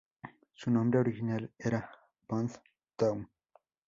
Su 0.55 0.71
nombre 0.71 0.99
original 0.99 1.51
era 1.59 1.87
"Pond 2.25 2.49
Town". 2.95 3.29